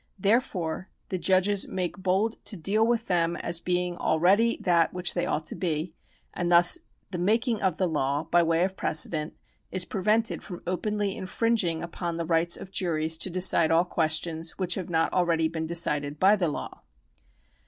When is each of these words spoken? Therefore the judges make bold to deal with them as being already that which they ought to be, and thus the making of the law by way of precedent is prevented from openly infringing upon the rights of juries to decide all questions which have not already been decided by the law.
Therefore 0.17 0.89
the 1.09 1.19
judges 1.19 1.67
make 1.67 1.95
bold 1.95 2.43
to 2.45 2.57
deal 2.57 2.87
with 2.87 3.05
them 3.05 3.35
as 3.35 3.59
being 3.59 3.97
already 3.97 4.57
that 4.61 4.91
which 4.95 5.13
they 5.13 5.27
ought 5.27 5.45
to 5.45 5.53
be, 5.55 5.93
and 6.33 6.51
thus 6.51 6.79
the 7.11 7.19
making 7.19 7.61
of 7.61 7.77
the 7.77 7.85
law 7.85 8.23
by 8.23 8.41
way 8.41 8.63
of 8.63 8.75
precedent 8.75 9.35
is 9.71 9.85
prevented 9.85 10.43
from 10.43 10.63
openly 10.65 11.15
infringing 11.15 11.83
upon 11.83 12.17
the 12.17 12.25
rights 12.25 12.57
of 12.57 12.71
juries 12.71 13.15
to 13.19 13.29
decide 13.29 13.69
all 13.69 13.85
questions 13.85 14.57
which 14.57 14.73
have 14.73 14.89
not 14.89 15.13
already 15.13 15.47
been 15.47 15.67
decided 15.67 16.19
by 16.19 16.35
the 16.35 16.47
law. 16.47 16.81